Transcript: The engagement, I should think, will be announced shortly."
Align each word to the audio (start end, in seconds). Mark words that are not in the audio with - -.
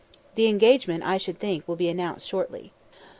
The 0.33 0.47
engagement, 0.47 1.03
I 1.03 1.17
should 1.19 1.37
think, 1.37 1.67
will 1.67 1.75
be 1.75 1.87
announced 1.87 2.27
shortly." 2.27 2.71